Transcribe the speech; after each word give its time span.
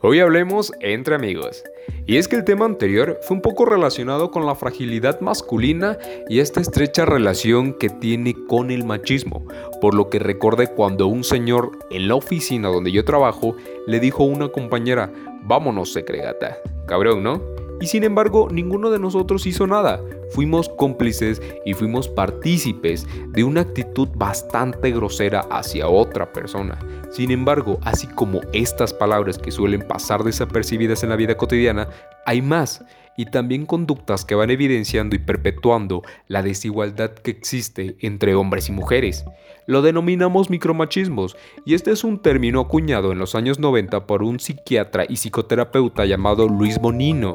Hoy 0.00 0.20
hablemos 0.20 0.72
entre 0.78 1.16
amigos. 1.16 1.64
Y 2.06 2.18
es 2.18 2.28
que 2.28 2.36
el 2.36 2.44
tema 2.44 2.64
anterior 2.64 3.18
fue 3.22 3.36
un 3.36 3.42
poco 3.42 3.64
relacionado 3.64 4.30
con 4.30 4.46
la 4.46 4.54
fragilidad 4.54 5.20
masculina 5.20 5.98
y 6.28 6.38
esta 6.38 6.60
estrecha 6.60 7.04
relación 7.04 7.74
que 7.74 7.88
tiene 7.88 8.36
con 8.46 8.70
el 8.70 8.84
machismo, 8.84 9.44
por 9.80 9.94
lo 9.94 10.08
que 10.08 10.20
recordé 10.20 10.68
cuando 10.68 11.08
un 11.08 11.24
señor 11.24 11.72
en 11.90 12.06
la 12.06 12.14
oficina 12.14 12.68
donde 12.68 12.92
yo 12.92 13.04
trabajo 13.04 13.56
le 13.88 13.98
dijo 13.98 14.22
a 14.22 14.26
una 14.26 14.48
compañera, 14.48 15.12
vámonos 15.42 15.92
secregata. 15.92 16.58
Cabrón, 16.86 17.24
¿no? 17.24 17.57
Y 17.80 17.86
sin 17.86 18.04
embargo, 18.04 18.48
ninguno 18.50 18.90
de 18.90 18.98
nosotros 18.98 19.46
hizo 19.46 19.66
nada. 19.66 20.00
Fuimos 20.30 20.68
cómplices 20.68 21.40
y 21.64 21.74
fuimos 21.74 22.08
partícipes 22.08 23.06
de 23.28 23.44
una 23.44 23.62
actitud 23.62 24.08
bastante 24.16 24.90
grosera 24.90 25.40
hacia 25.50 25.88
otra 25.88 26.32
persona. 26.32 26.78
Sin 27.10 27.30
embargo, 27.30 27.78
así 27.82 28.06
como 28.08 28.40
estas 28.52 28.92
palabras 28.92 29.38
que 29.38 29.50
suelen 29.50 29.86
pasar 29.86 30.24
desapercibidas 30.24 31.02
en 31.02 31.10
la 31.10 31.16
vida 31.16 31.36
cotidiana, 31.36 31.88
hay 32.26 32.42
más 32.42 32.84
y 33.16 33.26
también 33.26 33.66
conductas 33.66 34.24
que 34.24 34.36
van 34.36 34.50
evidenciando 34.50 35.16
y 35.16 35.18
perpetuando 35.18 36.02
la 36.28 36.42
desigualdad 36.42 37.10
que 37.10 37.32
existe 37.32 37.96
entre 38.00 38.36
hombres 38.36 38.68
y 38.68 38.72
mujeres. 38.72 39.24
Lo 39.66 39.82
denominamos 39.82 40.50
micromachismos 40.50 41.36
y 41.66 41.74
este 41.74 41.90
es 41.90 42.04
un 42.04 42.20
término 42.20 42.60
acuñado 42.60 43.10
en 43.10 43.18
los 43.18 43.34
años 43.34 43.58
90 43.58 44.06
por 44.06 44.22
un 44.22 44.38
psiquiatra 44.38 45.04
y 45.08 45.16
psicoterapeuta 45.16 46.06
llamado 46.06 46.48
Luis 46.48 46.78
Bonino 46.78 47.34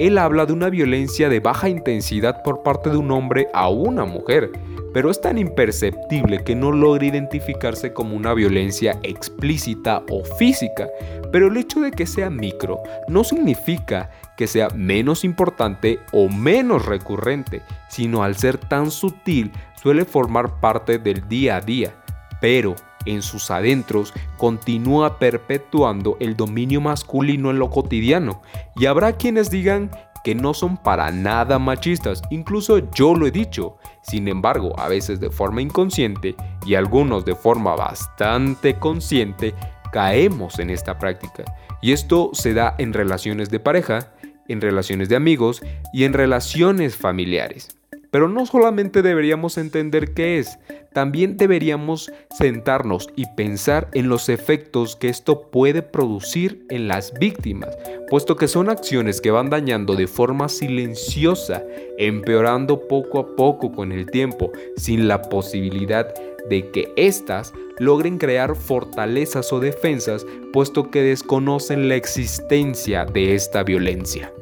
él 0.00 0.16
habla 0.16 0.46
de 0.46 0.54
una 0.54 0.70
violencia 0.70 1.28
de 1.28 1.40
baja 1.40 1.68
intensidad 1.68 2.42
por 2.42 2.62
parte 2.62 2.88
de 2.88 2.96
un 2.96 3.10
hombre 3.10 3.48
a 3.52 3.68
una 3.68 4.06
mujer, 4.06 4.50
pero 4.94 5.10
es 5.10 5.20
tan 5.20 5.36
imperceptible 5.36 6.42
que 6.42 6.54
no 6.54 6.72
logra 6.72 7.04
identificarse 7.04 7.92
como 7.92 8.16
una 8.16 8.32
violencia 8.32 8.98
explícita 9.02 10.02
o 10.08 10.24
física. 10.24 10.88
Pero 11.30 11.48
el 11.48 11.56
hecho 11.58 11.80
de 11.80 11.90
que 11.90 12.06
sea 12.06 12.30
micro 12.30 12.80
no 13.08 13.24
significa 13.24 14.10
que 14.38 14.46
sea 14.46 14.68
menos 14.70 15.22
importante 15.22 16.00
o 16.12 16.30
menos 16.30 16.86
recurrente, 16.86 17.60
sino 17.90 18.24
al 18.24 18.36
ser 18.36 18.56
tan 18.56 18.90
sutil 18.90 19.52
suele 19.82 20.06
formar 20.06 20.60
parte 20.60 20.98
del 20.98 21.28
día 21.28 21.56
a 21.56 21.60
día. 21.60 21.92
Pero 22.40 22.74
en 23.06 23.22
sus 23.22 23.50
adentros 23.50 24.12
continúa 24.36 25.18
perpetuando 25.18 26.16
el 26.20 26.36
dominio 26.36 26.80
masculino 26.80 27.50
en 27.50 27.58
lo 27.58 27.70
cotidiano. 27.70 28.42
Y 28.76 28.86
habrá 28.86 29.14
quienes 29.14 29.50
digan 29.50 29.90
que 30.22 30.34
no 30.34 30.54
son 30.54 30.76
para 30.76 31.10
nada 31.10 31.58
machistas, 31.58 32.22
incluso 32.30 32.90
yo 32.92 33.14
lo 33.14 33.26
he 33.26 33.30
dicho. 33.30 33.78
Sin 34.02 34.28
embargo, 34.28 34.78
a 34.78 34.88
veces 34.88 35.20
de 35.20 35.30
forma 35.30 35.62
inconsciente 35.62 36.36
y 36.66 36.74
algunos 36.74 37.24
de 37.24 37.34
forma 37.34 37.74
bastante 37.74 38.74
consciente, 38.74 39.54
caemos 39.92 40.58
en 40.58 40.70
esta 40.70 40.98
práctica. 40.98 41.44
Y 41.80 41.92
esto 41.92 42.30
se 42.32 42.54
da 42.54 42.74
en 42.78 42.92
relaciones 42.92 43.50
de 43.50 43.60
pareja, 43.60 44.12
en 44.48 44.60
relaciones 44.60 45.08
de 45.08 45.16
amigos 45.16 45.62
y 45.92 46.04
en 46.04 46.12
relaciones 46.12 46.96
familiares. 46.96 47.79
Pero 48.10 48.28
no 48.28 48.44
solamente 48.46 49.02
deberíamos 49.02 49.56
entender 49.56 50.14
qué 50.14 50.38
es, 50.38 50.58
también 50.92 51.36
deberíamos 51.36 52.10
sentarnos 52.36 53.08
y 53.14 53.26
pensar 53.36 53.88
en 53.92 54.08
los 54.08 54.28
efectos 54.28 54.96
que 54.96 55.08
esto 55.08 55.50
puede 55.50 55.82
producir 55.82 56.66
en 56.68 56.88
las 56.88 57.12
víctimas, 57.14 57.76
puesto 58.08 58.36
que 58.36 58.48
son 58.48 58.68
acciones 58.68 59.20
que 59.20 59.30
van 59.30 59.50
dañando 59.50 59.94
de 59.94 60.08
forma 60.08 60.48
silenciosa, 60.48 61.62
empeorando 61.98 62.88
poco 62.88 63.20
a 63.20 63.36
poco 63.36 63.70
con 63.70 63.92
el 63.92 64.10
tiempo, 64.10 64.50
sin 64.76 65.06
la 65.06 65.22
posibilidad 65.22 66.12
de 66.48 66.70
que 66.70 66.92
éstas 66.96 67.52
logren 67.78 68.18
crear 68.18 68.56
fortalezas 68.56 69.52
o 69.52 69.60
defensas, 69.60 70.26
puesto 70.52 70.90
que 70.90 71.02
desconocen 71.02 71.88
la 71.88 71.94
existencia 71.94 73.04
de 73.04 73.34
esta 73.34 73.62
violencia. 73.62 74.32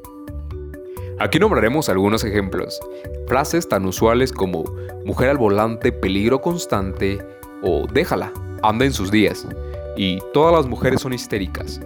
Aquí 1.20 1.40
nombraremos 1.40 1.88
algunos 1.88 2.22
ejemplos. 2.22 2.78
Frases 3.26 3.68
tan 3.68 3.84
usuales 3.86 4.32
como 4.32 4.64
mujer 5.04 5.30
al 5.30 5.36
volante, 5.36 5.90
peligro 5.90 6.40
constante 6.40 7.18
o 7.60 7.88
déjala, 7.92 8.32
anda 8.62 8.84
en 8.84 8.92
sus 8.92 9.10
días. 9.10 9.44
Y 9.96 10.20
todas 10.32 10.54
las 10.54 10.66
mujeres 10.68 11.00
son 11.00 11.12
histéricas. 11.12 11.80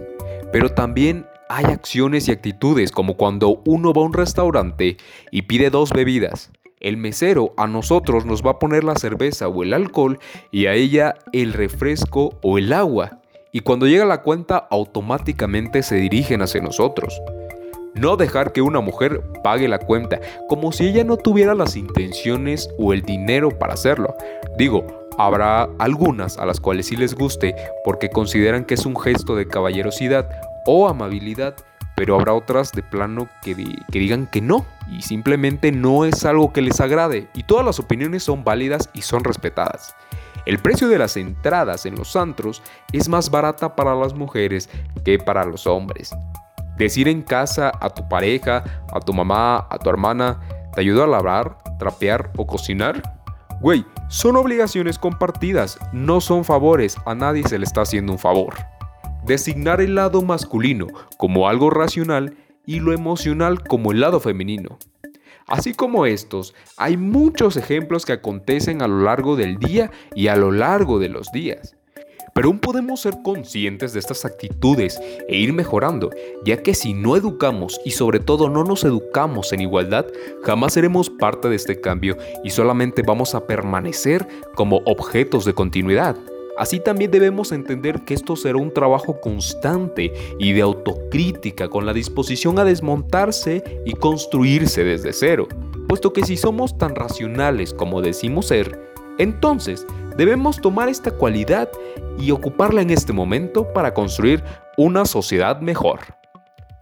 Pero 0.51 0.69
también 0.69 1.25
hay 1.49 1.65
acciones 1.65 2.27
y 2.27 2.31
actitudes 2.31 2.91
como 2.91 3.17
cuando 3.17 3.59
uno 3.65 3.91
va 3.91 4.03
a 4.03 4.05
un 4.05 4.13
restaurante 4.13 4.97
y 5.31 5.41
pide 5.43 5.71
dos 5.71 5.91
bebidas. 5.91 6.51
El 6.79 6.97
mesero 6.97 7.55
a 7.57 7.65
nosotros 7.65 8.25
nos 8.25 8.43
va 8.43 8.51
a 8.51 8.59
poner 8.59 8.83
la 8.83 8.95
cerveza 8.95 9.47
o 9.47 9.63
el 9.63 9.73
alcohol 9.73 10.19
y 10.51 10.67
a 10.67 10.75
ella 10.75 11.15
el 11.31 11.53
refresco 11.53 12.37
o 12.43 12.59
el 12.59 12.71
agua. 12.71 13.21
Y 13.51 13.61
cuando 13.61 13.87
llega 13.87 14.05
la 14.05 14.21
cuenta 14.21 14.67
automáticamente 14.69 15.81
se 15.81 15.95
dirigen 15.95 16.43
hacia 16.43 16.61
nosotros. 16.61 17.19
No 17.95 18.17
dejar 18.17 18.53
que 18.53 18.61
una 18.61 18.79
mujer 18.79 19.21
pague 19.43 19.67
la 19.67 19.79
cuenta, 19.79 20.19
como 20.49 20.71
si 20.71 20.87
ella 20.87 21.03
no 21.03 21.17
tuviera 21.17 21.53
las 21.53 21.75
intenciones 21.75 22.69
o 22.79 22.91
el 22.91 23.03
dinero 23.03 23.49
para 23.49 23.73
hacerlo. 23.73 24.15
Digo, 24.57 24.85
habrá 25.17 25.69
algunas 25.77 26.37
a 26.37 26.45
las 26.45 26.59
cuales 26.59 26.87
sí 26.87 26.95
les 26.95 27.13
guste 27.13 27.55
porque 27.83 28.09
consideran 28.09 28.65
que 28.65 28.73
es 28.73 28.85
un 28.85 28.99
gesto 28.99 29.35
de 29.35 29.47
caballerosidad 29.47 30.27
o 30.65 30.87
amabilidad, 30.87 31.55
pero 31.95 32.15
habrá 32.15 32.33
otras 32.33 32.71
de 32.71 32.81
plano 32.81 33.29
que, 33.43 33.55
digan 33.91 34.27
que 34.27 34.41
no 34.41 34.65
y 34.91 35.03
simplemente 35.03 35.71
no 35.71 36.05
es 36.05 36.25
algo 36.25 36.51
que 36.51 36.61
les 36.61 36.81
agrade 36.81 37.27
y 37.35 37.43
todas 37.43 37.65
las 37.65 37.79
opiniones 37.79 38.23
son 38.23 38.43
válidas 38.43 38.89
y 38.93 39.01
son 39.01 39.23
respetadas. 39.23 39.95
El 40.45 40.59
precio 40.59 40.89
de 40.89 40.97
las 40.97 41.15
entradas 41.15 41.85
en 41.85 41.95
los 41.95 42.15
antros 42.15 42.63
es 42.91 43.07
más 43.07 43.29
barata 43.29 43.75
para 43.75 43.95
las 43.95 44.13
mujeres 44.13 44.69
que 45.05 45.19
para 45.19 45.45
los 45.45 45.67
hombres. 45.67 46.13
Decir 46.77 47.07
en 47.07 47.21
casa 47.21 47.71
a 47.79 47.89
tu 47.89 48.07
pareja, 48.09 48.63
a 48.91 48.99
tu 48.99 49.13
mamá, 49.13 49.67
a 49.69 49.77
tu 49.77 49.89
hermana, 49.89 50.39
¿te 50.73 50.81
ayuda 50.81 51.03
a 51.03 51.07
lavar, 51.07 51.57
trapear 51.77 52.31
o 52.37 52.47
cocinar? 52.47 53.01
Güey, 53.61 53.85
son 54.09 54.35
obligaciones 54.35 54.97
compartidas, 54.97 55.77
no 55.93 56.19
son 56.19 56.43
favores, 56.43 56.97
a 57.05 57.15
nadie 57.15 57.43
se 57.47 57.59
le 57.59 57.65
está 57.65 57.81
haciendo 57.81 58.11
un 58.11 58.19
favor. 58.19 58.55
Designar 59.25 59.81
el 59.81 59.95
lado 59.95 60.21
masculino 60.21 60.87
como 61.17 61.47
algo 61.47 61.69
racional 61.69 62.35
y 62.65 62.79
lo 62.79 62.91
emocional 62.91 63.63
como 63.63 63.91
el 63.91 64.01
lado 64.01 64.19
femenino. 64.19 64.79
Así 65.47 65.73
como 65.73 66.05
estos, 66.05 66.53
hay 66.77 66.97
muchos 66.97 67.57
ejemplos 67.57 68.05
que 68.05 68.13
acontecen 68.13 68.81
a 68.81 68.87
lo 68.87 69.03
largo 69.03 69.35
del 69.35 69.57
día 69.57 69.91
y 70.15 70.27
a 70.27 70.35
lo 70.35 70.51
largo 70.51 70.99
de 70.99 71.09
los 71.09 71.31
días. 71.31 71.75
Pero 72.33 72.47
aún 72.47 72.59
podemos 72.59 73.01
ser 73.01 73.21
conscientes 73.23 73.93
de 73.93 73.99
estas 73.99 74.25
actitudes 74.25 74.99
e 75.27 75.37
ir 75.37 75.53
mejorando, 75.53 76.09
ya 76.43 76.57
que 76.57 76.73
si 76.73 76.93
no 76.93 77.15
educamos 77.15 77.79
y 77.85 77.91
sobre 77.91 78.19
todo 78.19 78.49
no 78.49 78.63
nos 78.63 78.83
educamos 78.83 79.53
en 79.53 79.61
igualdad, 79.61 80.07
jamás 80.43 80.73
seremos 80.73 81.09
parte 81.09 81.47
de 81.47 81.55
este 81.55 81.79
cambio 81.79 82.17
y 82.43 82.49
solamente 82.49 83.03
vamos 83.03 83.35
a 83.35 83.45
permanecer 83.45 84.27
como 84.55 84.81
objetos 84.85 85.45
de 85.45 85.53
continuidad. 85.53 86.15
Así 86.57 86.79
también 86.79 87.09
debemos 87.09 87.51
entender 87.51 88.03
que 88.05 88.13
esto 88.13 88.35
será 88.35 88.57
un 88.57 88.71
trabajo 88.73 89.19
constante 89.19 90.13
y 90.37 90.53
de 90.53 90.61
autocrítica 90.61 91.67
con 91.67 91.85
la 91.85 91.93
disposición 91.93 92.59
a 92.59 92.63
desmontarse 92.63 93.63
y 93.85 93.93
construirse 93.93 94.83
desde 94.83 95.13
cero, 95.13 95.47
puesto 95.87 96.13
que 96.13 96.23
si 96.23 96.37
somos 96.37 96.77
tan 96.77 96.95
racionales 96.95 97.73
como 97.73 98.01
decimos 98.01 98.47
ser, 98.47 98.79
entonces 99.17 99.85
debemos 100.17 100.59
tomar 100.61 100.89
esta 100.89 101.11
cualidad 101.11 101.69
y 102.19 102.31
ocuparla 102.31 102.81
en 102.81 102.89
este 102.89 103.13
momento 103.13 103.71
para 103.73 103.93
construir 103.93 104.43
una 104.77 105.05
sociedad 105.05 105.59
mejor. 105.61 105.99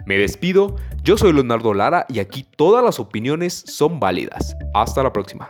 Me 0.06 0.18
despido, 0.18 0.75
yo 1.03 1.18
soy 1.18 1.34
Leonardo 1.34 1.74
Lara 1.74 2.06
y 2.09 2.19
aquí 2.19 2.44
todas 2.44 2.84
las 2.84 3.00
opiniones 3.00 3.64
son 3.68 4.00
válidas. 4.00 4.56
Hasta 4.74 5.03
la 5.03 5.14
próxima. 5.14 5.50